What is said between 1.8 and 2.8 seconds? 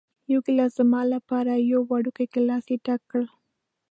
وړوکی ګېلاس یې